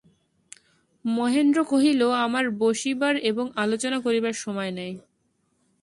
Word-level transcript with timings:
মহেন্দ্র 1.05 1.59
কহিল, 1.63 2.01
আমার 2.25 2.45
বসিবার 2.59 3.15
এবং 3.21 3.45
আলোচনা 3.55 3.97
করিবার 3.99 4.35
সময় 4.35 4.71
নাই। 4.71 4.91